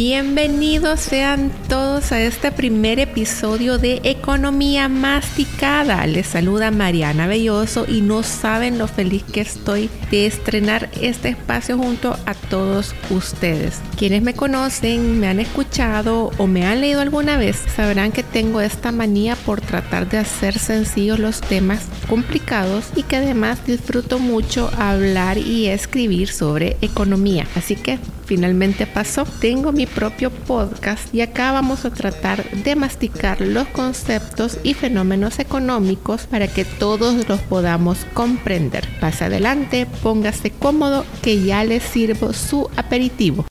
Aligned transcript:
Bienvenidos 0.00 1.00
sean 1.00 1.50
todos 1.68 2.12
a 2.12 2.20
este 2.22 2.52
primer 2.52 3.00
episodio 3.00 3.78
de 3.78 4.00
Economía 4.04 4.88
Masticada. 4.88 6.06
Les 6.06 6.24
saluda 6.24 6.70
Mariana 6.70 7.26
Belloso 7.26 7.84
y 7.84 8.00
no 8.00 8.22
saben 8.22 8.78
lo 8.78 8.86
feliz 8.86 9.24
que 9.24 9.40
estoy 9.40 9.90
de 10.12 10.26
estrenar 10.26 10.88
este 11.00 11.30
espacio 11.30 11.76
junto 11.76 12.16
a 12.26 12.34
todos 12.34 12.94
ustedes. 13.10 13.80
Quienes 13.96 14.22
me 14.22 14.34
conocen, 14.34 15.18
me 15.18 15.26
han 15.26 15.40
escuchado 15.40 16.30
o 16.38 16.46
me 16.46 16.64
han 16.64 16.80
leído 16.80 17.00
alguna 17.00 17.36
vez 17.36 17.56
sabrán 17.74 18.12
que 18.12 18.22
tengo 18.22 18.60
esta 18.60 18.92
manía 18.92 19.34
por 19.34 19.60
tratar 19.60 20.08
de 20.08 20.18
hacer 20.18 20.60
sencillos 20.60 21.18
los 21.18 21.40
temas 21.40 21.80
complicados 22.08 22.84
y 22.94 23.02
que 23.02 23.16
además 23.16 23.66
disfruto 23.66 24.20
mucho 24.20 24.70
hablar 24.78 25.38
y 25.38 25.66
escribir 25.66 26.28
sobre 26.28 26.76
economía. 26.82 27.48
Así 27.56 27.74
que 27.74 27.98
finalmente 28.28 28.86
pasó. 28.86 29.24
Tengo 29.24 29.72
mi 29.72 29.86
propio 29.86 30.30
podcast 30.30 31.12
y 31.14 31.22
acá 31.22 31.50
vamos 31.50 31.86
a 31.86 31.90
tratar 31.90 32.48
de 32.50 32.76
masticar 32.76 33.40
los 33.40 33.66
conceptos 33.68 34.58
y 34.62 34.74
fenómenos 34.74 35.38
económicos 35.38 36.26
para 36.26 36.46
que 36.46 36.66
todos 36.66 37.26
los 37.26 37.40
podamos 37.40 37.98
comprender. 38.12 38.86
Pase 39.00 39.24
adelante, 39.24 39.86
póngase 40.02 40.50
cómodo 40.50 41.06
que 41.22 41.42
ya 41.42 41.64
les 41.64 41.82
sirvo 41.82 42.34
su 42.34 42.68
aperitivo. 42.76 43.46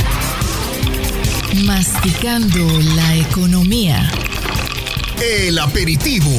Masticando 1.66 2.60
la 2.96 3.16
economía. 3.16 4.12
El 5.20 5.58
aperitivo. 5.58 6.30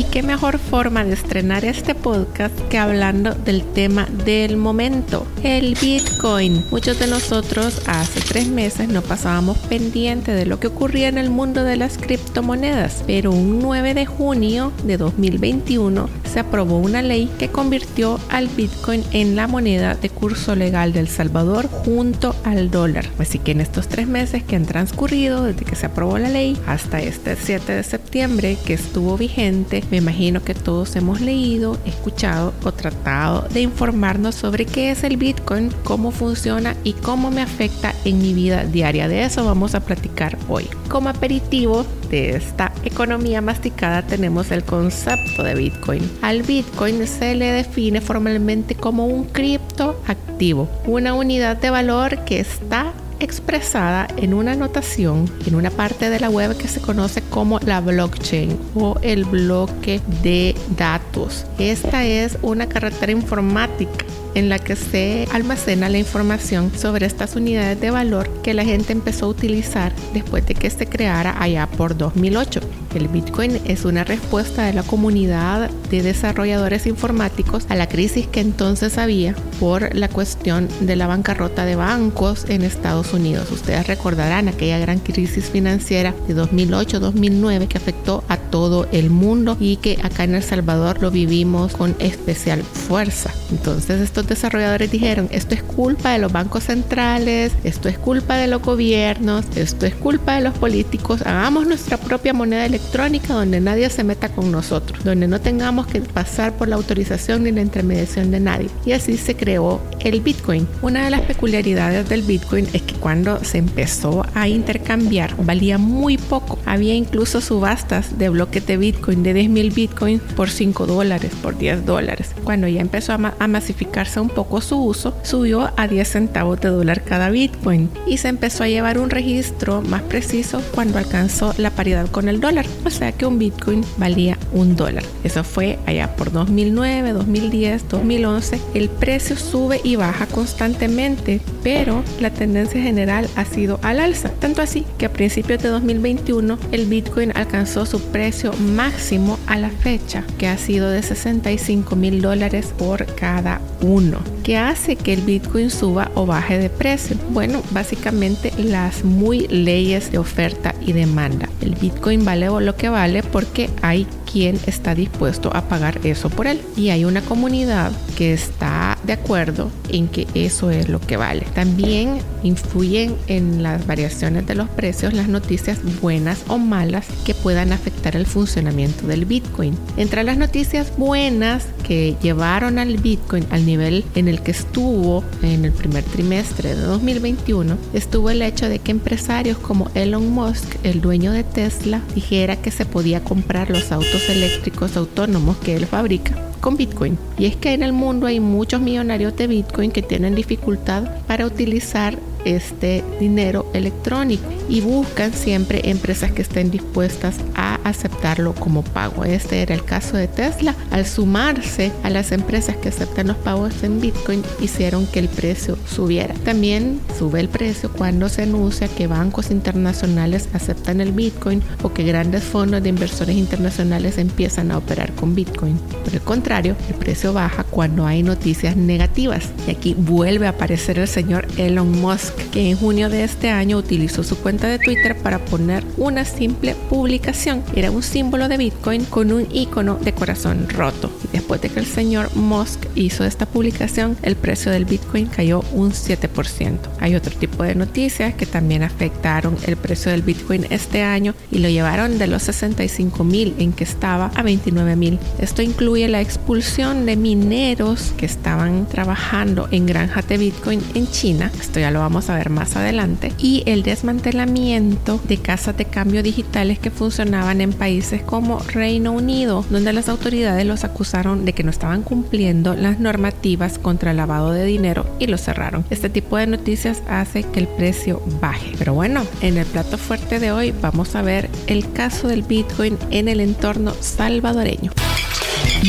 Y 0.00 0.04
qué 0.04 0.22
mejor 0.22 0.58
forma 0.58 1.04
de 1.04 1.12
estrenar 1.12 1.66
este 1.66 1.94
podcast 1.94 2.58
que 2.70 2.78
hablando 2.78 3.34
del 3.34 3.62
tema 3.62 4.06
del 4.24 4.56
momento, 4.56 5.26
el 5.42 5.74
Bitcoin. 5.74 6.64
Muchos 6.70 6.98
de 6.98 7.06
nosotros 7.06 7.82
hace 7.86 8.22
tres 8.22 8.48
meses 8.48 8.88
no 8.88 9.02
pasábamos 9.02 9.58
pendiente 9.58 10.32
de 10.32 10.46
lo 10.46 10.58
que 10.58 10.68
ocurría 10.68 11.08
en 11.08 11.18
el 11.18 11.28
mundo 11.28 11.64
de 11.64 11.76
las 11.76 11.98
criptomonedas, 11.98 13.04
pero 13.06 13.30
un 13.30 13.58
9 13.58 13.92
de 13.92 14.06
junio 14.06 14.72
de 14.84 14.96
2021 14.96 16.08
se 16.32 16.40
aprobó 16.40 16.78
una 16.78 17.02
ley 17.02 17.28
que 17.38 17.48
convirtió 17.48 18.18
al 18.30 18.48
Bitcoin 18.48 19.04
en 19.12 19.36
la 19.36 19.48
moneda 19.48 19.96
de 19.96 20.08
curso 20.08 20.54
legal 20.54 20.92
de 20.92 21.00
El 21.00 21.08
Salvador 21.08 21.68
junto 21.68 22.34
al 22.44 22.70
dólar. 22.70 23.06
Así 23.18 23.38
que 23.38 23.50
en 23.50 23.60
estos 23.60 23.88
tres 23.88 24.06
meses 24.06 24.44
que 24.44 24.56
han 24.56 24.64
transcurrido 24.64 25.44
desde 25.44 25.64
que 25.64 25.76
se 25.76 25.86
aprobó 25.86 26.18
la 26.18 26.28
ley 26.28 26.56
hasta 26.66 27.00
este 27.00 27.36
7 27.36 27.72
de 27.72 27.82
septiembre 27.82 28.56
que 28.64 28.74
estuvo 28.74 29.18
vigente, 29.18 29.82
me 29.90 29.96
imagino 29.96 30.42
que 30.42 30.54
todos 30.54 30.94
hemos 30.96 31.20
leído, 31.20 31.76
escuchado 31.84 32.52
o 32.64 32.72
tratado 32.72 33.46
de 33.52 33.60
informarnos 33.62 34.34
sobre 34.34 34.64
qué 34.64 34.90
es 34.90 35.04
el 35.04 35.16
Bitcoin, 35.16 35.70
cómo 35.84 36.10
funciona 36.10 36.76
y 36.84 36.92
cómo 36.94 37.30
me 37.30 37.42
afecta 37.42 37.94
en 38.04 38.18
mi 38.18 38.32
vida 38.34 38.64
diaria. 38.64 39.08
De 39.08 39.24
eso 39.24 39.44
vamos 39.44 39.74
a 39.74 39.80
platicar 39.80 40.38
hoy. 40.48 40.68
Como 40.88 41.08
aperitivo 41.08 41.84
de 42.10 42.36
esta 42.36 42.72
economía 42.84 43.40
masticada 43.40 44.02
tenemos 44.02 44.50
el 44.50 44.64
concepto 44.64 45.42
de 45.42 45.54
Bitcoin. 45.54 46.10
Al 46.22 46.42
Bitcoin 46.42 47.06
se 47.06 47.34
le 47.34 47.52
define 47.52 48.00
formalmente 48.00 48.74
como 48.74 49.06
un 49.06 49.24
criptoactivo, 49.24 50.68
una 50.86 51.14
unidad 51.14 51.56
de 51.56 51.70
valor 51.70 52.24
que 52.24 52.40
está 52.40 52.92
expresada 53.20 54.08
en 54.16 54.34
una 54.34 54.54
notación 54.54 55.30
en 55.46 55.54
una 55.54 55.70
parte 55.70 56.10
de 56.10 56.20
la 56.20 56.30
web 56.30 56.56
que 56.56 56.68
se 56.68 56.80
conoce 56.80 57.22
como 57.22 57.58
la 57.60 57.80
blockchain 57.80 58.58
o 58.74 58.98
el 59.02 59.24
bloque 59.24 60.00
de 60.22 60.54
datos. 60.76 61.46
Esta 61.58 62.04
es 62.04 62.38
una 62.42 62.68
carretera 62.68 63.12
informática 63.12 64.04
en 64.34 64.48
la 64.48 64.58
que 64.58 64.76
se 64.76 65.26
almacena 65.32 65.88
la 65.88 65.98
información 65.98 66.72
sobre 66.76 67.06
estas 67.06 67.36
unidades 67.36 67.80
de 67.80 67.90
valor 67.90 68.28
que 68.42 68.54
la 68.54 68.64
gente 68.64 68.92
empezó 68.92 69.26
a 69.26 69.30
utilizar 69.30 69.92
después 70.14 70.46
de 70.46 70.54
que 70.54 70.70
se 70.70 70.86
creara 70.86 71.40
allá 71.42 71.66
por 71.66 71.96
2008. 71.96 72.60
El 72.94 73.06
Bitcoin 73.06 73.60
es 73.66 73.84
una 73.84 74.02
respuesta 74.02 74.64
de 74.64 74.72
la 74.72 74.82
comunidad 74.82 75.70
de 75.90 76.02
desarrolladores 76.02 76.86
informáticos 76.86 77.64
a 77.68 77.76
la 77.76 77.88
crisis 77.88 78.26
que 78.26 78.40
entonces 78.40 78.98
había 78.98 79.34
por 79.60 79.94
la 79.94 80.08
cuestión 80.08 80.68
de 80.80 80.96
la 80.96 81.06
bancarrota 81.06 81.64
de 81.64 81.76
bancos 81.76 82.46
en 82.48 82.62
Estados 82.62 83.12
Unidos. 83.12 83.50
Ustedes 83.52 83.86
recordarán 83.86 84.48
aquella 84.48 84.78
gran 84.78 84.98
crisis 84.98 85.50
financiera 85.50 86.14
de 86.26 86.34
2008-2009 86.34 87.68
que 87.68 87.78
afectó 87.78 88.24
a 88.28 88.36
todo 88.36 88.88
el 88.90 89.10
mundo 89.10 89.56
y 89.60 89.76
que 89.76 89.98
acá 90.02 90.24
en 90.24 90.34
El 90.34 90.42
Salvador 90.42 91.00
lo 91.00 91.12
vivimos 91.12 91.72
con 91.76 91.94
especial 92.00 92.62
fuerza. 92.62 93.32
Entonces 93.52 94.00
estos 94.00 94.26
desarrolladores 94.26 94.90
dijeron, 94.90 95.28
esto 95.30 95.54
es 95.54 95.62
culpa 95.62 96.10
de 96.12 96.18
los 96.18 96.32
bancos 96.32 96.64
centrales, 96.64 97.52
esto 97.62 97.88
es 97.88 97.98
culpa 97.98 98.36
de 98.36 98.48
los 98.48 98.62
gobiernos, 98.62 99.44
esto 99.54 99.86
es 99.86 99.94
culpa 99.94 100.34
de 100.34 100.42
los 100.42 100.54
políticos, 100.58 101.22
hagamos 101.22 101.66
nuestra 101.66 101.96
propia 101.96 102.32
moneda 102.32 102.66
electrónica 102.66 102.79
donde 103.28 103.60
nadie 103.60 103.88
se 103.90 104.04
meta 104.04 104.28
con 104.28 104.50
nosotros, 104.52 105.04
donde 105.04 105.26
no 105.26 105.40
tengamos 105.40 105.86
que 105.86 106.00
pasar 106.00 106.52
por 106.56 106.68
la 106.68 106.76
autorización 106.76 107.44
ni 107.44 107.52
la 107.52 107.62
intermediación 107.62 108.30
de 108.30 108.40
nadie. 108.40 108.68
Y 108.84 108.92
así 108.92 109.16
se 109.16 109.36
creó 109.36 109.80
el 110.00 110.20
Bitcoin. 110.20 110.66
Una 110.82 111.04
de 111.04 111.10
las 111.10 111.22
peculiaridades 111.22 112.08
del 112.08 112.22
Bitcoin 112.22 112.66
es 112.72 112.82
que 112.82 112.94
cuando 112.94 113.42
se 113.44 113.58
empezó 113.58 114.24
a 114.34 114.48
intercambiar 114.48 115.34
valía 115.44 115.78
muy 115.78 116.18
poco. 116.18 116.58
Había 116.66 116.94
incluso 116.94 117.40
subastas 117.40 118.18
de 118.18 118.28
bloques 118.28 118.66
de 118.66 118.76
Bitcoin 118.76 119.22
de 119.22 119.34
10.000 119.34 119.74
Bitcoins 119.74 120.22
por 120.34 120.50
5 120.50 120.86
dólares, 120.86 121.32
por 121.42 121.56
10 121.56 121.86
dólares. 121.86 122.34
Cuando 122.44 122.68
ya 122.68 122.80
empezó 122.80 123.12
a, 123.12 123.18
ma 123.18 123.34
a 123.38 123.48
masificarse 123.48 124.20
un 124.20 124.28
poco 124.28 124.60
su 124.60 124.76
uso, 124.82 125.14
subió 125.22 125.72
a 125.76 125.88
10 125.88 126.08
centavos 126.08 126.60
de 126.60 126.68
dólar 126.68 127.02
cada 127.02 127.30
Bitcoin 127.30 127.90
y 128.06 128.18
se 128.18 128.28
empezó 128.28 128.64
a 128.64 128.68
llevar 128.68 128.98
un 128.98 129.10
registro 129.10 129.82
más 129.82 130.02
preciso 130.02 130.62
cuando 130.74 130.98
alcanzó 130.98 131.54
la 131.56 131.70
paridad 131.70 132.08
con 132.08 132.28
el 132.28 132.40
dólar, 132.40 132.66
o 132.84 132.90
sea 132.90 133.12
que 133.12 133.26
un 133.26 133.38
Bitcoin 133.38 133.84
valía 133.96 134.38
un 134.52 134.76
dólar. 134.76 135.04
Eso 135.24 135.44
fue 135.44 135.78
allá 135.86 136.16
por 136.16 136.32
2009, 136.32 137.12
2010, 137.12 137.88
2011. 137.88 138.60
El 138.74 138.88
precio 138.88 139.36
sube 139.36 139.80
y 139.84 139.96
baja 139.96 140.26
constantemente, 140.26 141.40
pero 141.62 142.02
la 142.20 142.30
tendencia 142.30 142.80
general 142.80 143.28
ha 143.36 143.44
sido 143.44 143.78
al 143.82 144.00
alza, 144.00 144.30
tanto 144.30 144.62
así 144.62 144.84
que 144.98 145.06
a 145.06 145.12
principios 145.12 145.62
de 145.62 145.68
2021 145.68 146.58
el 146.72 146.86
Bitcoin 146.86 147.32
alcanzó 147.34 147.86
su 147.86 148.00
precio 148.00 148.52
máximo 148.54 149.38
a 149.46 149.58
la 149.58 149.70
fecha, 149.70 150.24
que 150.38 150.48
ha 150.48 150.58
sido 150.58 150.90
de 150.90 151.02
65 151.02 151.96
mil 151.96 152.22
dólares 152.22 152.72
por 152.78 153.06
cada 153.14 153.60
uno. 153.82 154.18
¿Qué 154.42 154.56
hace 154.56 154.96
que 154.96 155.12
el 155.12 155.20
Bitcoin 155.20 155.70
suba 155.70 156.10
o 156.14 156.26
baje 156.26 156.58
de 156.58 156.70
precio? 156.70 157.16
Bueno, 157.30 157.62
básicamente 157.70 158.52
las 158.58 159.04
muy 159.04 159.46
leyes 159.48 160.10
de 160.10 160.18
oferta 160.18 160.74
y 160.80 160.92
demanda. 160.92 161.48
El 161.60 161.74
Bitcoin 161.74 162.24
vale 162.24 162.48
lo 162.60 162.76
que 162.76 162.88
vale 162.88 163.22
porque 163.22 163.70
hay 163.82 164.06
quien 164.30 164.58
está 164.66 164.94
dispuesto 164.94 165.50
a 165.54 165.62
pagar 165.62 166.00
eso 166.04 166.30
por 166.30 166.46
él. 166.46 166.60
Y 166.76 166.90
hay 166.90 167.04
una 167.04 167.22
comunidad 167.22 167.92
que 168.16 168.32
está 168.32 168.98
de 169.04 169.12
acuerdo 169.12 169.70
en 169.88 170.08
que 170.08 170.26
eso 170.34 170.70
es 170.70 170.88
lo 170.88 171.00
que 171.00 171.16
vale. 171.16 171.46
También 171.54 172.18
influyen 172.42 173.16
en 173.26 173.62
las 173.62 173.86
variaciones 173.86 174.46
de 174.46 174.54
los 174.54 174.68
precios 174.68 175.12
las 175.12 175.28
noticias 175.28 175.78
buenas 176.00 176.42
o 176.48 176.58
malas 176.58 177.06
que 177.24 177.34
puedan 177.34 177.72
afectar 177.72 178.16
el 178.16 178.26
funcionamiento 178.26 179.06
del 179.06 179.24
Bitcoin. 179.24 179.76
Entre 179.96 180.24
las 180.24 180.38
noticias 180.38 180.92
buenas 180.96 181.66
que 181.86 182.16
llevaron 182.22 182.78
al 182.78 182.96
Bitcoin 182.98 183.46
al 183.50 183.66
nivel 183.66 184.04
en 184.14 184.28
el 184.28 184.42
que 184.42 184.50
estuvo 184.50 185.24
en 185.42 185.64
el 185.64 185.72
primer 185.72 186.04
trimestre 186.04 186.74
de 186.74 186.82
2021 186.82 187.76
estuvo 187.94 188.30
el 188.30 188.42
hecho 188.42 188.68
de 188.68 188.78
que 188.78 188.90
empresarios 188.90 189.58
como 189.58 189.90
Elon 189.94 190.30
Musk, 190.30 190.76
el 190.82 191.00
dueño 191.00 191.32
de 191.32 191.44
Tesla, 191.44 192.00
dijera 192.14 192.56
que 192.56 192.70
se 192.70 192.84
podía 192.84 193.22
comprar 193.22 193.70
los 193.70 193.92
autos 193.92 194.28
eléctricos 194.28 194.96
autónomos 194.96 195.56
que 195.58 195.76
él 195.76 195.86
fabrica 195.86 196.49
con 196.60 196.76
Bitcoin. 196.76 197.18
Y 197.38 197.46
es 197.46 197.56
que 197.56 197.72
en 197.72 197.82
el 197.82 197.92
mundo 197.92 198.26
hay 198.26 198.40
muchos 198.40 198.80
millonarios 198.80 199.36
de 199.36 199.46
Bitcoin 199.46 199.90
que 199.90 200.02
tienen 200.02 200.34
dificultad 200.34 201.04
para 201.26 201.46
utilizar 201.46 202.18
este 202.44 203.04
dinero 203.18 203.66
electrónico 203.74 204.44
y 204.68 204.80
buscan 204.80 205.32
siempre 205.32 205.90
empresas 205.90 206.32
que 206.32 206.42
estén 206.42 206.70
dispuestas 206.70 207.36
a 207.54 207.80
aceptarlo 207.84 208.54
como 208.54 208.82
pago. 208.82 209.24
Este 209.24 209.62
era 209.62 209.74
el 209.74 209.84
caso 209.84 210.16
de 210.16 210.28
Tesla. 210.28 210.74
Al 210.90 211.06
sumarse 211.06 211.92
a 212.02 212.10
las 212.10 212.32
empresas 212.32 212.76
que 212.76 212.88
aceptan 212.88 213.28
los 213.28 213.36
pagos 213.36 213.82
en 213.82 214.00
Bitcoin, 214.00 214.42
hicieron 214.60 215.06
que 215.06 215.18
el 215.18 215.28
precio 215.28 215.76
subiera. 215.86 216.34
También 216.44 217.00
sube 217.18 217.40
el 217.40 217.48
precio 217.48 217.90
cuando 217.92 218.28
se 218.28 218.42
anuncia 218.42 218.88
que 218.88 219.06
bancos 219.06 219.50
internacionales 219.50 220.48
aceptan 220.52 221.00
el 221.00 221.12
Bitcoin 221.12 221.62
o 221.82 221.92
que 221.92 222.04
grandes 222.04 222.44
fondos 222.44 222.82
de 222.82 222.88
inversores 222.88 223.36
internacionales 223.36 224.18
empiezan 224.18 224.70
a 224.70 224.78
operar 224.78 225.12
con 225.14 225.34
Bitcoin. 225.34 225.78
Por 226.04 226.14
el 226.14 226.20
contrario, 226.20 226.76
el 226.88 226.94
precio 226.94 227.32
baja 227.32 227.64
cuando 227.64 228.06
hay 228.06 228.22
noticias 228.22 228.76
negativas. 228.76 229.50
Y 229.66 229.70
aquí 229.70 229.94
vuelve 229.96 230.46
a 230.46 230.50
aparecer 230.50 230.98
el 230.98 231.08
señor 231.08 231.46
Elon 231.56 232.00
Musk, 232.00 232.29
que 232.52 232.70
en 232.70 232.76
junio 232.76 233.08
de 233.08 233.24
este 233.24 233.50
año 233.50 233.76
utilizó 233.76 234.22
su 234.22 234.36
cuenta 234.36 234.68
de 234.68 234.78
Twitter 234.78 235.16
para 235.16 235.38
poner 235.44 235.84
una 235.96 236.24
simple 236.24 236.74
publicación. 236.88 237.62
Era 237.74 237.90
un 237.90 238.02
símbolo 238.02 238.48
de 238.48 238.56
Bitcoin 238.56 239.04
con 239.04 239.32
un 239.32 239.46
icono 239.52 239.96
de 239.96 240.12
corazón 240.12 240.68
roto. 240.68 241.10
Después 241.32 241.60
de 241.60 241.68
que 241.68 241.80
el 241.80 241.86
señor 241.86 242.34
Musk 242.34 242.86
hizo 242.94 243.24
esta 243.24 243.46
publicación, 243.46 244.16
el 244.22 244.36
precio 244.36 244.72
del 244.72 244.84
Bitcoin 244.84 245.26
cayó 245.26 245.62
un 245.72 245.92
7%. 245.92 246.78
Hay 247.00 247.14
otro 247.14 247.34
tipo 247.36 247.62
de 247.62 247.74
noticias 247.74 248.34
que 248.34 248.46
también 248.46 248.82
afectaron 248.82 249.56
el 249.66 249.76
precio 249.76 250.10
del 250.10 250.22
Bitcoin 250.22 250.66
este 250.70 251.02
año 251.02 251.34
y 251.50 251.58
lo 251.58 251.68
llevaron 251.68 252.18
de 252.18 252.26
los 252.26 252.42
65 252.44 253.24
mil 253.24 253.54
en 253.58 253.72
que 253.72 253.84
estaba 253.84 254.30
a 254.34 254.42
29 254.42 254.96
mil. 254.96 255.18
Esto 255.38 255.62
incluye 255.62 256.08
la 256.08 256.20
expulsión 256.20 257.06
de 257.06 257.16
mineros 257.16 258.12
que 258.16 258.26
estaban 258.26 258.86
trabajando 258.86 259.68
en 259.70 259.86
granjas 259.86 260.26
de 260.28 260.38
Bitcoin 260.38 260.82
en 260.94 261.10
China. 261.10 261.50
Esto 261.60 261.80
ya 261.80 261.90
lo 261.90 262.00
vamos 262.00 262.19
a 262.28 262.34
ver 262.34 262.50
más 262.50 262.76
adelante. 262.76 263.32
Y 263.38 263.62
el 263.66 263.82
desmantelamiento 263.82 265.20
de 265.26 265.38
casas 265.38 265.76
de 265.76 265.84
cambio 265.86 266.22
digitales 266.22 266.78
que 266.78 266.90
funcionaban 266.90 267.60
en 267.60 267.72
países 267.72 268.22
como 268.22 268.58
Reino 268.58 269.12
Unido, 269.12 269.64
donde 269.70 269.92
las 269.92 270.08
autoridades 270.08 270.66
los 270.66 270.84
acusaron 270.84 271.44
de 271.44 271.52
que 271.52 271.62
no 271.62 271.70
estaban 271.70 272.02
cumpliendo 272.02 272.74
las 272.74 272.98
normativas 273.00 273.78
contra 273.78 274.10
el 274.10 274.18
lavado 274.18 274.52
de 274.52 274.64
dinero 274.64 275.06
y 275.18 275.26
los 275.26 275.40
cerraron. 275.42 275.84
Este 275.90 276.10
tipo 276.10 276.36
de 276.36 276.46
noticias 276.46 277.02
hace 277.08 277.44
que 277.44 277.60
el 277.60 277.68
precio 277.68 278.22
baje. 278.40 278.72
Pero 278.78 278.94
bueno, 278.94 279.24
en 279.40 279.56
el 279.56 279.66
plato 279.66 279.96
fuerte 279.96 280.40
de 280.40 280.52
hoy 280.52 280.72
vamos 280.72 281.14
a 281.14 281.22
ver 281.22 281.48
el 281.66 281.90
caso 281.92 282.28
del 282.28 282.42
Bitcoin 282.42 282.98
en 283.10 283.28
el 283.28 283.40
entorno 283.40 283.94
salvadoreño. 284.00 284.92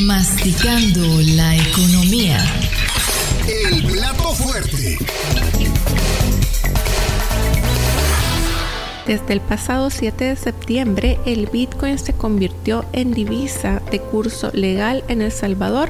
Masticando 0.05 1.01
la 1.35 1.55
economía. 1.57 2.43
El 3.47 3.83
plato 3.83 4.33
fuerte. 4.33 4.97
Desde 9.05 9.33
el 9.33 9.41
pasado 9.41 9.89
7 9.89 10.25
de 10.25 10.35
septiembre, 10.35 11.19
el 11.25 11.47
Bitcoin 11.47 11.97
se 11.97 12.13
convirtió 12.13 12.85
en 12.93 13.13
divisa 13.13 13.81
de 13.91 13.99
curso 13.99 14.51
legal 14.53 15.03
en 15.07 15.21
El 15.21 15.31
Salvador 15.31 15.89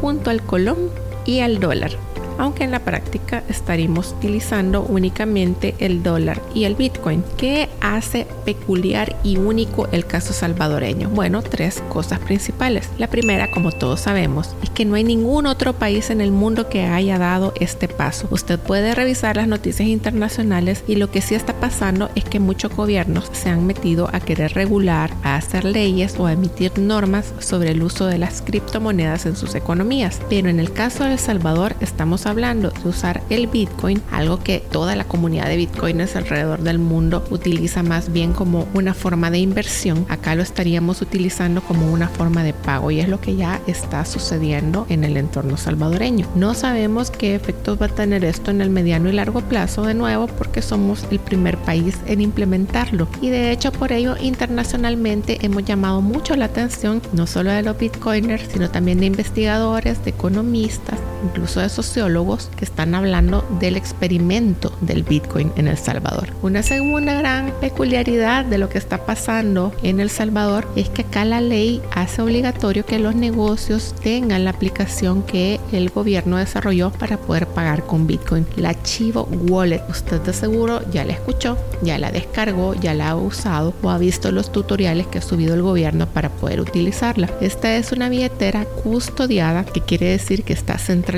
junto 0.00 0.30
al 0.30 0.42
colón 0.42 0.90
y 1.24 1.40
al 1.40 1.60
dólar 1.60 2.09
aunque 2.40 2.64
en 2.64 2.70
la 2.70 2.80
práctica 2.80 3.44
estaríamos 3.50 4.14
utilizando 4.16 4.80
únicamente 4.80 5.74
el 5.78 6.02
dólar 6.02 6.40
y 6.54 6.64
el 6.64 6.74
bitcoin. 6.74 7.22
¿Qué 7.36 7.68
hace 7.82 8.26
peculiar 8.46 9.14
y 9.22 9.36
único 9.36 9.88
el 9.92 10.06
caso 10.06 10.32
salvadoreño? 10.32 11.10
Bueno, 11.10 11.42
tres 11.42 11.82
cosas 11.90 12.18
principales. 12.18 12.88
La 12.96 13.08
primera, 13.08 13.50
como 13.50 13.72
todos 13.72 14.00
sabemos, 14.00 14.56
es 14.62 14.70
que 14.70 14.86
no 14.86 14.94
hay 14.94 15.04
ningún 15.04 15.44
otro 15.44 15.74
país 15.74 16.08
en 16.08 16.22
el 16.22 16.32
mundo 16.32 16.70
que 16.70 16.84
haya 16.84 17.18
dado 17.18 17.52
este 17.60 17.88
paso. 17.88 18.26
Usted 18.30 18.58
puede 18.58 18.94
revisar 18.94 19.36
las 19.36 19.46
noticias 19.46 19.86
internacionales 19.86 20.82
y 20.86 20.94
lo 20.94 21.10
que 21.10 21.20
sí 21.20 21.34
está 21.34 21.52
pasando 21.60 22.08
es 22.14 22.24
que 22.24 22.40
muchos 22.40 22.74
gobiernos 22.74 23.28
se 23.32 23.50
han 23.50 23.66
metido 23.66 24.08
a 24.14 24.20
querer 24.20 24.54
regular, 24.54 25.12
a 25.22 25.36
hacer 25.36 25.66
leyes 25.66 26.18
o 26.18 26.24
a 26.24 26.32
emitir 26.32 26.78
normas 26.78 27.34
sobre 27.38 27.72
el 27.72 27.82
uso 27.82 28.06
de 28.06 28.16
las 28.16 28.40
criptomonedas 28.40 29.26
en 29.26 29.36
sus 29.36 29.54
economías. 29.54 30.22
Pero 30.30 30.48
en 30.48 30.58
el 30.58 30.72
caso 30.72 31.04
de 31.04 31.12
El 31.12 31.18
Salvador 31.18 31.74
estamos 31.80 32.29
hablando 32.30 32.70
de 32.70 32.88
usar 32.88 33.22
el 33.30 33.46
Bitcoin, 33.46 34.00
algo 34.10 34.38
que 34.38 34.60
toda 34.60 34.96
la 34.96 35.04
comunidad 35.04 35.46
de 35.46 35.56
Bitcoiners 35.56 36.16
alrededor 36.16 36.62
del 36.62 36.78
mundo 36.78 37.24
utiliza 37.30 37.82
más 37.82 38.12
bien 38.12 38.32
como 38.32 38.66
una 38.74 38.94
forma 38.94 39.30
de 39.30 39.38
inversión. 39.38 40.06
Acá 40.08 40.34
lo 40.34 40.42
estaríamos 40.42 41.02
utilizando 41.02 41.60
como 41.60 41.92
una 41.92 42.08
forma 42.08 42.42
de 42.42 42.52
pago 42.52 42.90
y 42.90 43.00
es 43.00 43.08
lo 43.08 43.20
que 43.20 43.36
ya 43.36 43.60
está 43.66 44.04
sucediendo 44.04 44.86
en 44.88 45.04
el 45.04 45.16
entorno 45.16 45.56
salvadoreño. 45.56 46.26
No 46.34 46.54
sabemos 46.54 47.10
qué 47.10 47.34
efectos 47.34 47.80
va 47.80 47.86
a 47.86 47.94
tener 47.94 48.24
esto 48.24 48.50
en 48.50 48.60
el 48.60 48.70
mediano 48.70 49.08
y 49.08 49.12
largo 49.12 49.40
plazo 49.42 49.82
de 49.82 49.94
nuevo 49.94 50.26
porque 50.26 50.62
somos 50.62 51.06
el 51.10 51.18
primer 51.18 51.58
país 51.58 51.96
en 52.06 52.20
implementarlo 52.20 53.08
y 53.20 53.30
de 53.30 53.50
hecho 53.50 53.72
por 53.72 53.92
ello 53.92 54.16
internacionalmente 54.20 55.38
hemos 55.44 55.64
llamado 55.64 56.00
mucho 56.00 56.36
la 56.36 56.46
atención 56.46 57.02
no 57.12 57.26
solo 57.26 57.50
de 57.50 57.62
los 57.62 57.78
bitcoiners 57.78 58.48
sino 58.52 58.70
también 58.70 59.00
de 59.00 59.06
investigadores, 59.06 60.04
de 60.04 60.10
economistas, 60.10 60.98
incluso 61.22 61.60
de 61.60 61.68
sociólogos 61.68 62.50
que 62.56 62.64
están 62.64 62.94
hablando 62.94 63.46
del 63.60 63.76
experimento 63.76 64.72
del 64.80 65.02
Bitcoin 65.02 65.52
en 65.56 65.68
El 65.68 65.76
Salvador. 65.76 66.28
Una 66.42 66.62
segunda 66.62 67.14
gran 67.14 67.52
peculiaridad 67.60 68.44
de 68.44 68.58
lo 68.58 68.68
que 68.68 68.78
está 68.78 69.04
pasando 69.04 69.72
en 69.82 70.00
El 70.00 70.10
Salvador 70.10 70.68
es 70.76 70.88
que 70.88 71.02
acá 71.02 71.24
la 71.24 71.40
ley 71.40 71.82
hace 71.92 72.22
obligatorio 72.22 72.86
que 72.86 72.98
los 72.98 73.14
negocios 73.14 73.94
tengan 74.02 74.44
la 74.44 74.50
aplicación 74.50 75.22
que 75.22 75.60
el 75.72 75.90
gobierno 75.90 76.36
desarrolló 76.36 76.90
para 76.90 77.18
poder 77.18 77.46
pagar 77.46 77.84
con 77.84 78.06
Bitcoin, 78.06 78.46
la 78.56 78.80
Chivo 78.82 79.28
Wallet. 79.48 79.82
Usted 79.88 80.20
de 80.20 80.32
seguro 80.32 80.80
ya 80.90 81.04
la 81.04 81.12
escuchó, 81.12 81.56
ya 81.82 81.98
la 81.98 82.10
descargó, 82.12 82.74
ya 82.74 82.94
la 82.94 83.10
ha 83.10 83.16
usado 83.16 83.74
o 83.82 83.90
ha 83.90 83.98
visto 83.98 84.32
los 84.32 84.52
tutoriales 84.52 85.06
que 85.06 85.18
ha 85.18 85.22
subido 85.22 85.54
el 85.54 85.62
gobierno 85.62 86.06
para 86.06 86.30
poder 86.30 86.60
utilizarla. 86.60 87.28
Esta 87.40 87.76
es 87.76 87.92
una 87.92 88.08
billetera 88.08 88.64
custodiada, 88.64 89.64
que 89.64 89.80
quiere 89.80 90.06
decir 90.06 90.44
que 90.44 90.52
está 90.52 90.78
centralizada 90.78 91.09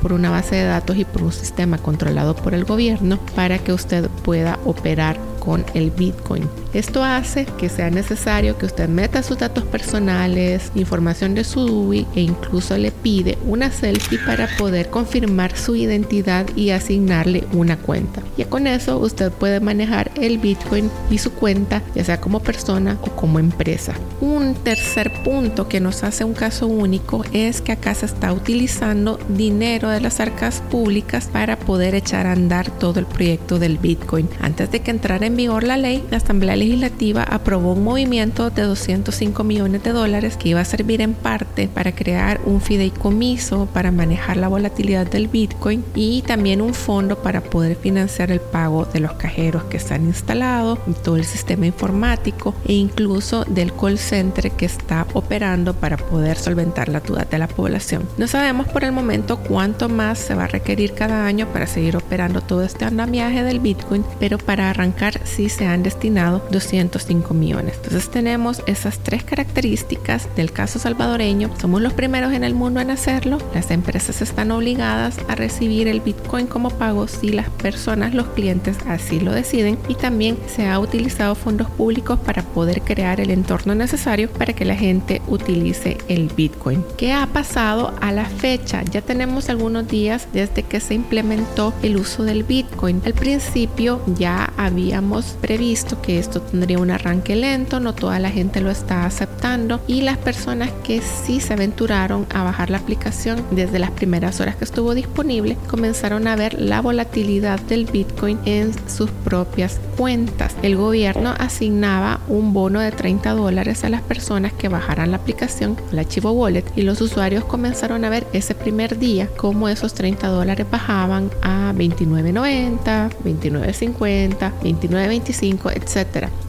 por 0.00 0.12
una 0.12 0.30
base 0.30 0.56
de 0.56 0.64
datos 0.64 0.96
y 0.96 1.04
por 1.04 1.22
un 1.22 1.32
sistema 1.32 1.78
controlado 1.78 2.34
por 2.34 2.54
el 2.54 2.64
gobierno 2.64 3.18
para 3.34 3.58
que 3.58 3.72
usted 3.72 4.08
pueda 4.24 4.58
operar 4.64 5.18
con 5.38 5.64
el 5.74 5.90
Bitcoin. 5.90 6.48
Esto 6.72 7.02
hace 7.02 7.46
que 7.58 7.68
sea 7.68 7.90
necesario 7.90 8.56
que 8.56 8.66
usted 8.66 8.88
meta 8.88 9.24
sus 9.24 9.38
datos 9.38 9.64
personales, 9.64 10.70
información 10.76 11.34
de 11.34 11.42
su 11.42 11.66
DUI 11.66 12.06
e 12.14 12.20
incluso 12.20 12.78
le 12.78 12.92
pide 12.92 13.38
una 13.44 13.72
selfie 13.72 14.18
para 14.24 14.48
poder 14.56 14.88
confirmar 14.88 15.56
su 15.56 15.74
identidad 15.74 16.46
y 16.54 16.70
asignarle 16.70 17.44
una 17.52 17.76
cuenta. 17.76 18.22
Y 18.36 18.44
con 18.44 18.68
eso 18.68 18.98
usted 18.98 19.32
puede 19.32 19.58
manejar 19.58 20.12
el 20.14 20.38
Bitcoin 20.38 20.90
y 21.10 21.18
su 21.18 21.32
cuenta, 21.32 21.82
ya 21.94 22.04
sea 22.04 22.20
como 22.20 22.40
persona 22.40 22.98
o 23.02 23.10
como 23.10 23.40
empresa. 23.40 23.94
Un 24.20 24.54
tercer 24.54 25.12
punto 25.24 25.68
que 25.68 25.80
nos 25.80 26.04
hace 26.04 26.22
un 26.22 26.34
caso 26.34 26.68
único 26.68 27.24
es 27.32 27.60
que 27.60 27.72
acá 27.72 27.94
se 27.94 28.06
está 28.06 28.32
utilizando 28.32 29.18
dinero 29.28 29.88
de 29.88 30.00
las 30.00 30.20
arcas 30.20 30.62
públicas 30.70 31.28
para 31.32 31.58
poder 31.58 31.94
echar 31.94 32.26
a 32.26 32.32
andar 32.32 32.70
todo 32.70 33.00
el 33.00 33.06
proyecto 33.06 33.58
del 33.58 33.78
Bitcoin. 33.78 34.28
Antes 34.40 34.70
de 34.70 34.80
que 34.80 34.92
entrara 34.92 35.26
en 35.26 35.36
vigor 35.36 35.64
la 35.64 35.76
ley, 35.76 36.04
la 36.10 36.18
Asamblea 36.18 36.59
Legislativa 36.60 37.22
aprobó 37.22 37.72
un 37.72 37.84
movimiento 37.84 38.50
de 38.50 38.62
205 38.64 39.44
millones 39.44 39.82
de 39.82 39.92
dólares 39.92 40.36
que 40.36 40.50
iba 40.50 40.60
a 40.60 40.64
servir 40.66 41.00
en 41.00 41.14
parte 41.14 41.68
para 41.68 41.92
crear 41.92 42.38
un 42.44 42.60
fideicomiso 42.60 43.66
para 43.72 43.90
manejar 43.90 44.36
la 44.36 44.48
volatilidad 44.48 45.06
del 45.06 45.28
Bitcoin 45.28 45.82
y 45.94 46.20
también 46.20 46.60
un 46.60 46.74
fondo 46.74 47.22
para 47.22 47.40
poder 47.40 47.76
financiar 47.76 48.30
el 48.30 48.40
pago 48.40 48.84
de 48.84 49.00
los 49.00 49.14
cajeros 49.14 49.64
que 49.64 49.78
están 49.78 50.04
instalados, 50.04 50.78
todo 51.02 51.16
el 51.16 51.24
sistema 51.24 51.64
informático 51.64 52.54
e 52.66 52.74
incluso 52.74 53.46
del 53.46 53.72
call 53.72 53.98
center 53.98 54.50
que 54.50 54.66
está 54.66 55.06
operando 55.14 55.72
para 55.72 55.96
poder 55.96 56.36
solventar 56.36 56.90
la 56.90 57.00
duda 57.00 57.26
de 57.30 57.38
la 57.38 57.48
población. 57.48 58.06
No 58.18 58.26
sabemos 58.26 58.68
por 58.68 58.84
el 58.84 58.92
momento 58.92 59.38
cuánto 59.38 59.88
más 59.88 60.18
se 60.18 60.34
va 60.34 60.44
a 60.44 60.48
requerir 60.48 60.92
cada 60.92 61.24
año 61.24 61.46
para 61.46 61.66
seguir 61.66 61.96
operando 61.96 62.42
todo 62.42 62.62
este 62.62 62.84
andamiaje 62.84 63.44
del 63.44 63.60
Bitcoin, 63.60 64.04
pero 64.18 64.36
para 64.36 64.68
arrancar 64.68 65.22
sí 65.24 65.48
se 65.48 65.64
han 65.64 65.82
destinado 65.82 66.49
205 66.50 67.34
millones. 67.34 67.74
Entonces 67.76 68.10
tenemos 68.10 68.62
esas 68.66 68.98
tres 68.98 69.24
características 69.24 70.28
del 70.36 70.52
caso 70.52 70.78
salvadoreño. 70.78 71.50
Somos 71.60 71.82
los 71.82 71.92
primeros 71.92 72.32
en 72.32 72.44
el 72.44 72.54
mundo 72.54 72.80
en 72.80 72.90
hacerlo. 72.90 73.38
Las 73.54 73.70
empresas 73.70 74.22
están 74.22 74.50
obligadas 74.50 75.18
a 75.28 75.34
recibir 75.34 75.88
el 75.88 76.00
Bitcoin 76.00 76.46
como 76.46 76.70
pago 76.70 77.08
si 77.08 77.30
las 77.30 77.48
personas, 77.50 78.14
los 78.14 78.28
clientes 78.28 78.76
así 78.86 79.20
lo 79.20 79.32
deciden. 79.32 79.78
Y 79.88 79.94
también 79.94 80.38
se 80.46 80.68
ha 80.68 80.78
utilizado 80.78 81.34
fondos 81.34 81.70
públicos 81.70 82.18
para 82.20 82.42
poder 82.42 82.82
crear 82.82 83.20
el 83.20 83.30
entorno 83.30 83.74
necesario 83.74 84.30
para 84.30 84.52
que 84.52 84.64
la 84.64 84.76
gente 84.76 85.22
utilice 85.28 85.98
el 86.08 86.28
Bitcoin. 86.28 86.84
¿Qué 86.96 87.12
ha 87.12 87.26
pasado 87.26 87.94
a 88.00 88.12
la 88.12 88.24
fecha? 88.24 88.82
Ya 88.84 89.02
tenemos 89.02 89.48
algunos 89.48 89.88
días 89.88 90.28
desde 90.32 90.62
que 90.62 90.80
se 90.80 90.94
implementó 90.94 91.72
el 91.82 91.96
uso 91.96 92.24
del 92.24 92.44
Bitcoin. 92.44 93.02
Al 93.04 93.14
principio 93.14 94.00
ya 94.18 94.52
habíamos 94.56 95.36
previsto 95.40 96.00
que 96.02 96.18
esto 96.18 96.39
tendría 96.50 96.78
un 96.78 96.90
arranque 96.90 97.36
lento, 97.36 97.80
no 97.80 97.94
toda 97.94 98.18
la 98.18 98.30
gente 98.30 98.60
lo 98.60 98.70
está 98.70 99.04
aceptando 99.04 99.80
y 99.86 100.02
las 100.02 100.18
personas 100.18 100.70
que 100.84 101.00
sí 101.00 101.40
se 101.40 101.52
aventuraron 101.52 102.26
a 102.32 102.42
bajar 102.42 102.70
la 102.70 102.78
aplicación 102.78 103.44
desde 103.50 103.78
las 103.78 103.90
primeras 103.90 104.40
horas 104.40 104.56
que 104.56 104.64
estuvo 104.64 104.94
disponible 104.94 105.56
comenzaron 105.68 106.26
a 106.26 106.36
ver 106.36 106.60
la 106.60 106.80
volatilidad 106.80 107.60
del 107.60 107.86
Bitcoin 107.86 108.38
en 108.44 108.72
sus 108.88 109.10
propias 109.10 109.80
cuentas. 109.96 110.54
El 110.62 110.76
gobierno 110.76 111.34
asignaba 111.38 112.20
un 112.28 112.52
bono 112.52 112.80
de 112.80 112.92
30 112.92 113.30
dólares 113.32 113.84
a 113.84 113.88
las 113.88 114.02
personas 114.02 114.52
que 114.52 114.68
bajaran 114.68 115.10
la 115.10 115.18
aplicación, 115.18 115.76
el 115.92 115.98
archivo 115.98 116.32
wallet, 116.32 116.64
y 116.76 116.82
los 116.82 117.00
usuarios 117.00 117.44
comenzaron 117.44 118.04
a 118.04 118.10
ver 118.10 118.26
ese 118.32 118.54
primer 118.54 118.98
día 118.98 119.28
cómo 119.36 119.68
esos 119.68 119.94
30 119.94 120.28
dólares 120.28 120.66
bajaban 120.70 121.30
a 121.42 121.72
29.90, 121.74 123.10
29.50, 123.24 124.52
29.25, 124.62 125.72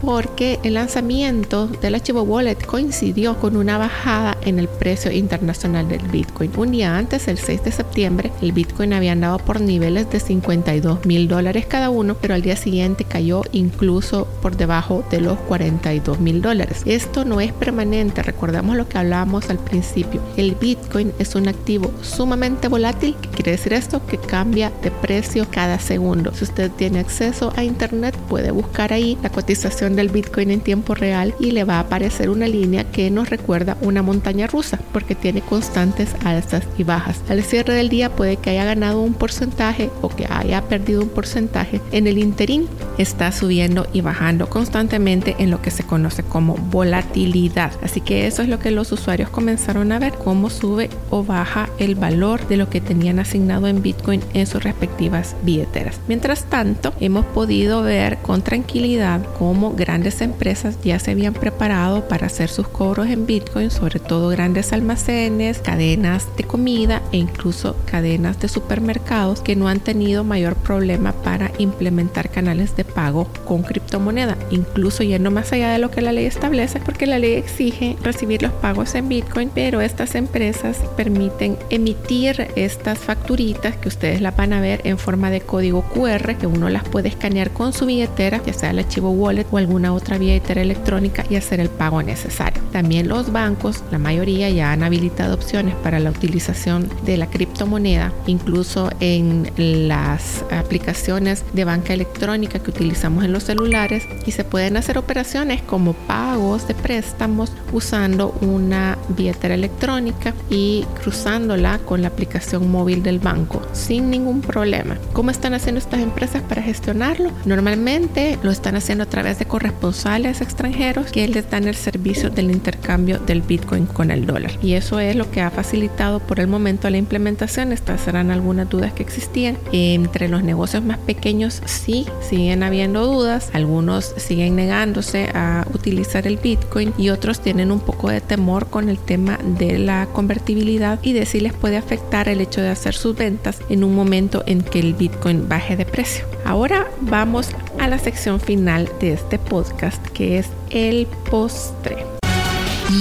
porque 0.02 0.58
el 0.64 0.74
lanzamiento 0.74 1.68
del 1.68 1.94
archivo 1.94 2.22
wallet 2.22 2.56
coincidió 2.66 3.38
con 3.38 3.56
una 3.56 3.78
bajada 3.78 4.36
en 4.44 4.58
el 4.58 4.68
precio 4.68 5.12
internacional 5.12 5.88
del 5.88 6.02
Bitcoin. 6.08 6.50
Un 6.56 6.72
día 6.72 6.98
antes, 6.98 7.28
el 7.28 7.38
6 7.38 7.64
de 7.64 7.72
septiembre, 7.72 8.32
el 8.42 8.52
Bitcoin 8.52 8.92
había 8.92 9.12
andado 9.12 9.38
por 9.38 9.60
niveles 9.60 10.10
de 10.10 10.20
52 10.20 11.06
mil 11.06 11.28
dólares 11.28 11.66
cada 11.66 11.90
uno, 11.90 12.16
pero 12.20 12.34
al 12.34 12.42
día 12.42 12.56
siguiente 12.56 13.04
cayó 13.04 13.42
incluso 13.52 14.26
por 14.42 14.56
debajo 14.56 15.04
de 15.10 15.20
los 15.20 15.38
42 15.38 16.18
mil 16.20 16.42
dólares. 16.42 16.82
Esto 16.84 17.24
no 17.24 17.40
es 17.40 17.52
permanente, 17.52 18.22
recordamos 18.22 18.76
lo 18.76 18.88
que 18.88 18.98
hablábamos 18.98 19.50
al 19.50 19.58
principio. 19.58 20.20
El 20.36 20.56
Bitcoin 20.56 21.12
es 21.18 21.34
un 21.36 21.48
activo 21.48 21.92
sumamente 22.02 22.68
volátil. 22.68 23.14
¿Qué 23.22 23.28
quiere 23.28 23.52
decir 23.52 23.72
esto? 23.72 24.04
Que 24.06 24.18
cambia 24.18 24.72
de 24.82 24.90
precio 24.90 25.46
cada 25.50 25.78
segundo. 25.78 26.34
Si 26.34 26.44
usted 26.44 26.70
tiene 26.72 26.98
acceso 26.98 27.52
a 27.56 27.62
internet, 27.62 28.16
puede 28.28 28.50
buscar 28.50 28.92
ahí 28.92 29.16
la 29.22 29.30
cotización 29.30 29.52
del 29.72 30.10
Bitcoin 30.10 30.50
en 30.50 30.60
tiempo 30.60 30.94
real 30.94 31.34
y 31.40 31.50
le 31.50 31.64
va 31.64 31.76
a 31.76 31.80
aparecer 31.80 32.28
una 32.28 32.46
línea 32.46 32.84
que 32.84 33.10
nos 33.10 33.30
recuerda 33.30 33.78
una 33.80 34.02
montaña 34.02 34.46
rusa 34.46 34.78
porque 34.92 35.14
tiene 35.14 35.40
constantes 35.40 36.14
alzas 36.24 36.64
y 36.76 36.84
bajas. 36.84 37.20
Al 37.28 37.42
cierre 37.42 37.72
del 37.74 37.88
día 37.88 38.14
puede 38.14 38.36
que 38.36 38.50
haya 38.50 38.66
ganado 38.66 39.00
un 39.00 39.14
porcentaje 39.14 39.90
o 40.02 40.10
que 40.10 40.26
haya 40.30 40.62
perdido 40.68 41.02
un 41.02 41.08
porcentaje. 41.08 41.80
En 41.90 42.06
el 42.06 42.18
interín 42.18 42.68
está 42.98 43.32
subiendo 43.32 43.86
y 43.92 44.02
bajando 44.02 44.48
constantemente 44.48 45.36
en 45.38 45.50
lo 45.50 45.62
que 45.62 45.70
se 45.70 45.84
conoce 45.84 46.22
como 46.22 46.54
volatilidad. 46.54 47.72
Así 47.82 48.02
que 48.02 48.26
eso 48.26 48.42
es 48.42 48.48
lo 48.48 48.58
que 48.58 48.70
los 48.70 48.92
usuarios 48.92 49.30
comenzaron 49.30 49.90
a 49.90 49.98
ver, 49.98 50.12
cómo 50.12 50.50
sube 50.50 50.90
o 51.10 51.24
baja 51.24 51.70
el 51.78 51.94
valor 51.94 52.46
de 52.46 52.58
lo 52.58 52.68
que 52.68 52.82
tenían 52.82 53.18
asignado 53.18 53.68
en 53.68 53.82
Bitcoin 53.82 54.22
en 54.34 54.46
sus 54.46 54.62
respectivas 54.62 55.34
billeteras. 55.42 55.98
Mientras 56.08 56.44
tanto, 56.44 56.92
hemos 57.00 57.24
podido 57.26 57.82
ver 57.82 58.18
con 58.18 58.42
tranquilidad 58.42 59.22
cómo 59.38 59.61
grandes 59.70 60.20
empresas 60.20 60.76
ya 60.82 60.98
se 60.98 61.12
habían 61.12 61.34
preparado 61.34 62.08
para 62.08 62.26
hacer 62.26 62.48
sus 62.48 62.68
cobros 62.68 63.08
en 63.08 63.26
Bitcoin, 63.26 63.70
sobre 63.70 64.00
todo 64.00 64.28
grandes 64.28 64.72
almacenes, 64.72 65.58
cadenas 65.58 66.26
de 66.36 66.44
comida 66.44 67.02
e 67.12 67.18
incluso 67.18 67.76
cadenas 67.86 68.40
de 68.40 68.48
supermercados 68.48 69.40
que 69.40 69.56
no 69.56 69.68
han 69.68 69.80
tenido 69.80 70.24
mayor 70.24 70.56
problema 70.56 71.12
para 71.12 71.52
implementar 71.58 72.30
canales 72.30 72.76
de 72.76 72.84
pago 72.84 73.28
con 73.44 73.62
criptomoneda, 73.62 74.36
incluso 74.50 75.02
yendo 75.02 75.30
más 75.30 75.52
allá 75.52 75.70
de 75.70 75.78
lo 75.78 75.90
que 75.90 76.02
la 76.02 76.12
ley 76.12 76.26
establece, 76.26 76.80
porque 76.80 77.06
la 77.06 77.18
ley 77.18 77.34
exige 77.34 77.96
recibir 78.02 78.42
los 78.42 78.52
pagos 78.52 78.94
en 78.94 79.08
Bitcoin, 79.08 79.50
pero 79.54 79.80
estas 79.80 80.14
empresas 80.14 80.78
permiten 80.96 81.56
emitir 81.70 82.48
estas 82.56 82.98
facturitas 82.98 83.76
que 83.76 83.88
ustedes 83.88 84.20
la 84.20 84.32
van 84.32 84.52
a 84.52 84.60
ver 84.60 84.80
en 84.84 84.98
forma 84.98 85.30
de 85.30 85.40
código 85.40 85.82
QR, 85.82 86.36
que 86.36 86.46
uno 86.46 86.68
las 86.68 86.84
puede 86.84 87.08
escanear 87.08 87.50
con 87.50 87.72
su 87.72 87.86
billetera, 87.86 88.42
ya 88.44 88.52
sea 88.52 88.70
el 88.70 88.80
archivo 88.80 89.10
wallet 89.10 89.46
o 89.52 89.58
alguna 89.58 89.92
otra 89.92 90.18
billetera 90.18 90.62
electrónica 90.62 91.24
y 91.30 91.36
hacer 91.36 91.60
el 91.60 91.68
pago 91.68 92.02
necesario. 92.02 92.60
También 92.72 93.06
los 93.06 93.30
bancos, 93.30 93.84
la 93.92 93.98
mayoría 93.98 94.50
ya 94.50 94.72
han 94.72 94.82
habilitado 94.82 95.34
opciones 95.34 95.74
para 95.76 96.00
la 96.00 96.10
utilización 96.10 96.88
de 97.04 97.18
la 97.18 97.28
criptomoneda, 97.28 98.12
incluso 98.26 98.90
en 98.98 99.52
las 99.56 100.44
aplicaciones 100.50 101.44
de 101.52 101.64
banca 101.64 101.92
electrónica 101.92 102.58
que 102.58 102.70
utilizamos 102.70 103.24
en 103.24 103.32
los 103.32 103.44
celulares 103.44 104.08
y 104.26 104.32
se 104.32 104.44
pueden 104.44 104.76
hacer 104.76 104.98
operaciones 104.98 105.62
como 105.62 105.92
pagos 105.92 106.66
de 106.66 106.74
préstamos 106.74 107.52
usando 107.72 108.34
una 108.40 108.96
billetera 109.16 109.54
electrónica 109.54 110.34
y 110.48 110.86
cruzándola 111.00 111.78
con 111.84 112.00
la 112.00 112.08
aplicación 112.08 112.70
móvil 112.70 113.02
del 113.02 113.18
banco 113.18 113.60
sin 113.72 114.10
ningún 114.10 114.40
problema. 114.40 114.96
¿Cómo 115.12 115.30
están 115.30 115.54
haciendo 115.54 115.78
estas 115.78 116.00
empresas 116.00 116.42
para 116.42 116.62
gestionarlo? 116.62 117.30
Normalmente 117.44 118.38
lo 118.42 118.50
están 118.50 118.76
haciendo 118.76 119.04
a 119.04 119.08
través 119.08 119.31
de 119.38 119.46
corresponsales 119.46 120.40
extranjeros 120.40 121.10
que 121.10 121.26
les 121.28 121.50
dan 121.50 121.66
el 121.66 121.74
servicio 121.74 122.30
del 122.30 122.50
intercambio 122.50 123.18
del 123.18 123.42
Bitcoin 123.42 123.86
con 123.86 124.10
el 124.10 124.26
dólar. 124.26 124.52
Y 124.62 124.74
eso 124.74 125.00
es 125.00 125.16
lo 125.16 125.30
que 125.30 125.40
ha 125.40 125.50
facilitado 125.50 126.20
por 126.20 126.40
el 126.40 126.48
momento 126.48 126.88
la 126.90 126.96
implementación. 126.96 127.72
Estas 127.72 128.00
serán 128.02 128.30
algunas 128.30 128.68
dudas 128.68 128.92
que 128.92 129.02
existían. 129.02 129.58
Entre 129.72 130.28
los 130.28 130.42
negocios 130.42 130.82
más 130.82 130.98
pequeños 130.98 131.62
sí 131.64 132.06
siguen 132.28 132.62
habiendo 132.62 133.06
dudas. 133.06 133.50
Algunos 133.52 134.14
siguen 134.16 134.56
negándose 134.56 135.30
a 135.34 135.66
utilizar 135.72 136.26
el 136.26 136.36
Bitcoin 136.36 136.92
y 136.98 137.10
otros 137.10 137.40
tienen 137.40 137.72
un 137.72 137.80
poco 137.80 138.10
de 138.10 138.20
temor 138.20 138.66
con 138.68 138.88
el 138.88 138.98
tema 138.98 139.38
de 139.58 139.78
la 139.78 140.06
convertibilidad 140.12 140.98
y 141.02 141.12
de 141.12 141.26
si 141.26 141.40
les 141.40 141.52
puede 141.52 141.76
afectar 141.76 142.28
el 142.28 142.40
hecho 142.40 142.60
de 142.60 142.68
hacer 142.68 142.94
sus 142.94 143.16
ventas 143.16 143.60
en 143.68 143.84
un 143.84 143.94
momento 143.94 144.42
en 144.46 144.62
que 144.62 144.80
el 144.80 144.94
Bitcoin 144.94 145.48
baje 145.48 145.76
de 145.76 145.86
precio. 145.86 146.24
Ahora 146.44 146.86
vamos 147.00 147.50
a 147.82 147.88
la 147.88 147.98
sección 147.98 148.38
final 148.38 148.88
de 149.00 149.12
este 149.12 149.40
podcast 149.40 150.00
que 150.10 150.38
es 150.38 150.46
el 150.70 151.08
postre. 151.28 152.06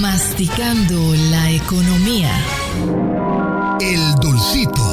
Masticando 0.02 1.14
la 1.30 1.52
economía. 1.52 2.32
El 3.80 4.16
dulcito. 4.16 4.92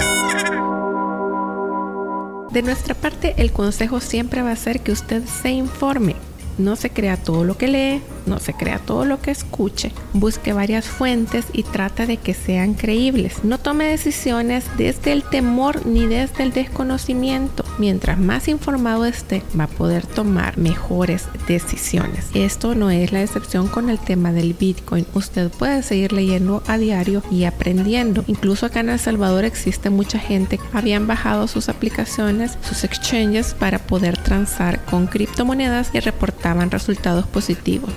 De 2.50 2.61
nuestra 2.61 2.95
parte, 2.95 3.33
el 3.38 3.50
consejo 3.50 4.00
siempre 4.00 4.42
va 4.42 4.52
a 4.52 4.57
ser 4.57 4.80
que 4.80 4.92
usted 4.92 5.25
se 5.25 5.52
informe. 5.52 6.16
No 6.59 6.76
se 6.76 6.90
crea 6.90 7.16
todo 7.16 7.45
lo 7.45 7.57
que 7.57 7.68
lee, 7.68 8.02
no 8.28 8.38
se 8.38 8.54
crea 8.54 8.78
todo 8.78 9.04
lo 9.04 9.20
que 9.20 9.30
escuche. 9.30 9.92
Busque 10.12 10.52
varias 10.52 10.87
fuentes 10.87 11.47
y 11.52 11.62
trata 11.62 12.06
de 12.06 12.16
que 12.16 12.35
sean 12.35 12.75
creíbles. 12.75 13.44
No 13.44 13.58
tome 13.58 13.87
decisiones 13.87 14.64
desde 14.76 15.12
el 15.12 15.23
temor 15.23 15.87
ni 15.87 16.06
desde 16.06 16.42
el 16.44 16.52
desconocimiento. 16.52 17.64
Mientras 17.78 18.18
más 18.18 18.49
informado 18.49 19.04
esté, 19.04 19.42
va 19.58 19.64
a 19.64 19.68
poder 19.68 20.06
tomar 20.06 20.58
mejores 20.58 21.28
decisiones. 21.47 22.26
Esto 22.35 22.75
no 22.75 22.90
es 22.90 23.12
la 23.12 23.23
excepción 23.23 23.68
con 23.68 23.90
el 23.90 23.99
tema 23.99 24.32
del 24.32 24.54
Bitcoin. 24.54 25.06
Usted 25.14 25.50
puede 25.50 25.82
seguir 25.82 26.12
leyendo 26.12 26.62
a 26.66 26.78
diario 26.78 27.23
y 27.30 27.44
aprendiendo. 27.44 28.25
Incluso 28.26 28.66
acá 28.66 28.80
en 28.80 28.90
El 28.90 28.99
Salvador 28.99 29.44
existe 29.44 29.90
mucha 29.90 30.18
gente 30.18 30.58
que 30.58 30.64
habían 30.78 31.06
bajado 31.06 31.49
sus 31.49 31.68
aplicaciones, 31.68 32.58
sus 32.62 32.85
exchanges 32.85 33.54
para 33.54 33.78
poder 33.78 34.18
transar 34.18 34.85
con 34.85 35.06
criptomonedas 35.06 35.90
y 35.92 36.00
reportaban 36.00 36.70
resultados 36.70 37.26
positivos 37.26 37.92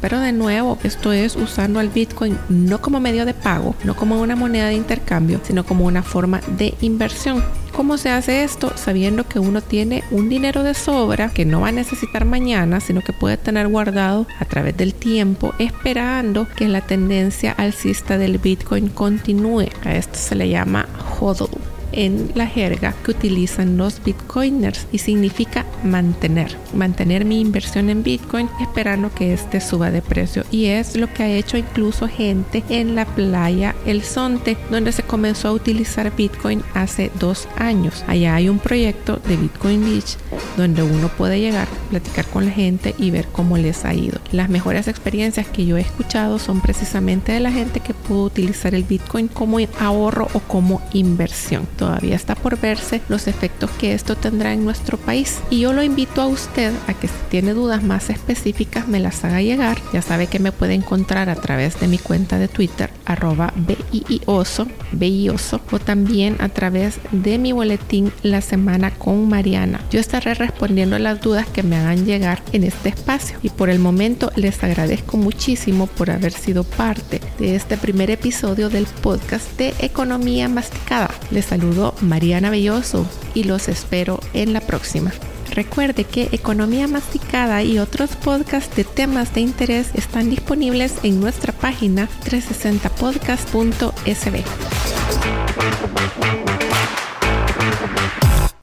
Pero 0.00 0.20
de 0.20 0.32
nuevo, 0.32 0.78
esto 0.82 1.12
es 1.12 1.36
usando 1.36 1.80
al 1.80 1.88
Bitcoin 1.88 2.38
no 2.48 2.80
como 2.80 3.00
medio 3.00 3.24
de 3.24 3.34
pago, 3.34 3.74
no 3.84 3.96
como 3.96 4.20
una 4.20 4.36
moneda 4.36 4.66
de 4.66 4.74
intercambio, 4.74 5.40
sino 5.42 5.64
como 5.64 5.84
una 5.84 6.02
forma 6.02 6.40
de 6.56 6.74
inversión. 6.80 7.42
¿Cómo 7.74 7.96
se 7.96 8.10
hace 8.10 8.44
esto? 8.44 8.72
Sabiendo 8.76 9.28
que 9.28 9.38
uno 9.38 9.60
tiene 9.60 10.02
un 10.10 10.28
dinero 10.28 10.62
de 10.62 10.74
sobra 10.74 11.30
que 11.30 11.44
no 11.44 11.60
va 11.60 11.68
a 11.68 11.72
necesitar 11.72 12.24
mañana, 12.24 12.80
sino 12.80 13.02
que 13.02 13.12
puede 13.12 13.36
tener 13.36 13.68
guardado 13.68 14.26
a 14.40 14.44
través 14.44 14.76
del 14.76 14.94
tiempo, 14.94 15.54
esperando 15.58 16.48
que 16.56 16.68
la 16.68 16.80
tendencia 16.80 17.52
alcista 17.52 18.18
del 18.18 18.38
Bitcoin 18.38 18.88
continúe. 18.88 19.68
A 19.84 19.94
esto 19.94 20.18
se 20.18 20.34
le 20.34 20.48
llama 20.48 20.88
hodl 21.20 21.77
en 21.92 22.30
la 22.34 22.46
jerga 22.46 22.94
que 23.04 23.12
utilizan 23.12 23.76
los 23.76 24.02
bitcoiners 24.02 24.86
y 24.92 24.98
significa 24.98 25.64
mantener, 25.84 26.56
mantener 26.74 27.24
mi 27.24 27.40
inversión 27.40 27.90
en 27.90 28.02
bitcoin 28.02 28.48
esperando 28.60 29.12
que 29.12 29.32
este 29.32 29.60
suba 29.60 29.90
de 29.90 30.02
precio 30.02 30.44
y 30.50 30.66
es 30.66 30.96
lo 30.96 31.12
que 31.12 31.22
ha 31.22 31.28
hecho 31.28 31.56
incluso 31.56 32.08
gente 32.08 32.62
en 32.68 32.94
la 32.94 33.04
playa 33.04 33.74
El 33.86 34.02
Sonte 34.02 34.56
donde 34.70 34.92
se 34.92 35.02
comenzó 35.02 35.48
a 35.48 35.52
utilizar 35.52 36.14
bitcoin 36.14 36.62
hace 36.74 37.10
dos 37.18 37.48
años. 37.56 38.04
Allá 38.06 38.34
hay 38.34 38.48
un 38.48 38.58
proyecto 38.58 39.20
de 39.26 39.36
Bitcoin 39.36 39.84
Beach 39.84 40.16
donde 40.56 40.82
uno 40.82 41.08
puede 41.08 41.40
llegar, 41.40 41.68
platicar 41.90 42.26
con 42.26 42.46
la 42.46 42.50
gente 42.50 42.94
y 42.98 43.10
ver 43.10 43.26
cómo 43.28 43.56
les 43.56 43.84
ha 43.84 43.94
ido. 43.94 44.18
Las 44.32 44.48
mejores 44.48 44.88
experiencias 44.88 45.46
que 45.46 45.66
yo 45.66 45.76
he 45.76 45.80
escuchado 45.80 46.38
son 46.38 46.60
precisamente 46.60 47.32
de 47.32 47.40
la 47.40 47.52
gente 47.52 47.80
que 47.80 47.94
pudo 47.94 48.24
utilizar 48.24 48.74
el 48.74 48.84
bitcoin 48.84 49.28
como 49.28 49.58
ahorro 49.80 50.28
o 50.32 50.40
como 50.40 50.82
inversión 50.92 51.66
todavía 51.78 52.16
está 52.16 52.34
por 52.34 52.60
verse 52.60 53.00
los 53.08 53.26
efectos 53.26 53.70
que 53.70 53.94
esto 53.94 54.16
tendrá 54.16 54.52
en 54.52 54.64
nuestro 54.64 54.98
país. 54.98 55.38
Y 55.48 55.60
yo 55.60 55.72
lo 55.72 55.82
invito 55.82 56.20
a 56.20 56.26
usted 56.26 56.72
a 56.86 56.92
que 56.92 57.08
si 57.08 57.14
tiene 57.30 57.54
dudas 57.54 57.82
más 57.82 58.10
específicas 58.10 58.86
me 58.88 59.00
las 59.00 59.24
haga 59.24 59.40
llegar. 59.40 59.78
Ya 59.94 60.02
sabe 60.02 60.26
que 60.26 60.38
me 60.38 60.52
puede 60.52 60.74
encontrar 60.74 61.30
a 61.30 61.36
través 61.36 61.80
de 61.80 61.88
mi 61.88 61.98
cuenta 61.98 62.38
de 62.38 62.48
Twitter 62.48 62.90
arroba 63.08 63.52
BIOSO, 63.56 64.68
BIOSO 64.92 65.60
o 65.72 65.78
también 65.78 66.36
a 66.38 66.48
través 66.48 67.00
de 67.10 67.38
mi 67.38 67.52
boletín 67.52 68.12
La 68.22 68.40
Semana 68.40 68.90
con 68.92 69.28
Mariana. 69.28 69.80
Yo 69.90 69.98
estaré 69.98 70.34
respondiendo 70.34 70.98
las 70.98 71.20
dudas 71.20 71.46
que 71.48 71.62
me 71.62 71.76
hagan 71.76 72.04
llegar 72.04 72.42
en 72.52 72.64
este 72.64 72.90
espacio 72.90 73.38
y 73.42 73.48
por 73.48 73.70
el 73.70 73.78
momento 73.78 74.30
les 74.36 74.62
agradezco 74.62 75.16
muchísimo 75.16 75.86
por 75.86 76.10
haber 76.10 76.32
sido 76.32 76.64
parte 76.64 77.20
de 77.38 77.56
este 77.56 77.76
primer 77.76 78.10
episodio 78.10 78.68
del 78.68 78.86
podcast 78.86 79.56
de 79.56 79.74
Economía 79.80 80.48
Masticada. 80.48 81.10
Les 81.30 81.46
saludo 81.46 81.94
Mariana 82.00 82.50
Belloso 82.50 83.06
y 83.34 83.44
los 83.44 83.68
espero 83.68 84.20
en 84.34 84.52
la 84.52 84.60
próxima. 84.60 85.12
Recuerde 85.50 86.04
que 86.04 86.28
Economía 86.32 86.88
Masticada 86.88 87.62
y 87.62 87.78
otros 87.78 88.16
podcasts 88.16 88.74
de 88.76 88.84
temas 88.84 89.32
de 89.34 89.40
interés 89.40 89.90
están 89.94 90.28
disponibles 90.30 90.94
en 91.02 91.20
nuestra 91.20 91.52
página 91.52 92.08
360podcast.sb. 92.24 94.44